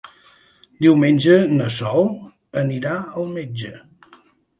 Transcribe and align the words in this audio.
Diumenge 0.85 1.35
na 1.59 1.67
Sol 1.75 2.09
anirà 2.63 2.95
al 3.25 3.29
metge. 3.35 3.71